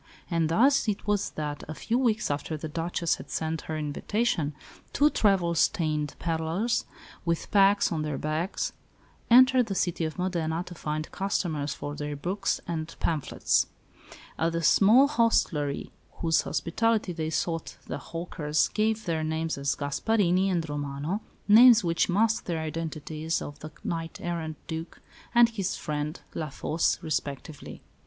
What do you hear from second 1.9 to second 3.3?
weeks after the Duchess had